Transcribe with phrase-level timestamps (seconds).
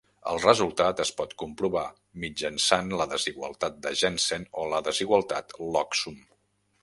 [0.29, 1.83] El resultat es pot comprovar
[2.23, 6.19] mitjançant la desigualtat de Jensen o la desigualtat log sum.